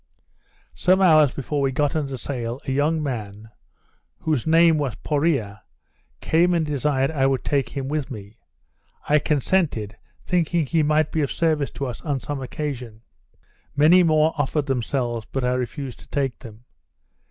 [0.73, 3.51] Some hours before we got under sail, a young man,
[4.21, 5.59] whose name was Poreo,
[6.21, 8.37] came and desired I would take him with me.
[9.07, 9.95] I consented,
[10.25, 13.03] thinking he might be of service to us on some occasion.
[13.75, 16.65] Many more offered themselves, but I refused to take them.